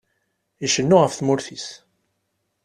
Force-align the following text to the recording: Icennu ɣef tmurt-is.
Icennu 0.65 0.97
ɣef 0.99 1.13
tmurt-is. 1.15 1.67